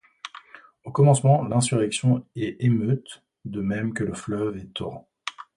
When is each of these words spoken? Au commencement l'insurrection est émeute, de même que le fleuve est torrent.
Au 0.83 0.91
commencement 0.91 1.43
l'insurrection 1.43 2.25
est 2.35 2.55
émeute, 2.61 3.21
de 3.45 3.61
même 3.61 3.93
que 3.93 4.03
le 4.03 4.15
fleuve 4.15 4.57
est 4.57 4.73
torrent. 4.73 5.07